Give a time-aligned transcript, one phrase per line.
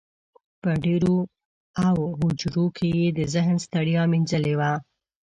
[0.61, 1.17] په دېرو
[1.87, 4.71] او هوجرو کې یې د ذهن ستړیا مینځلې وه.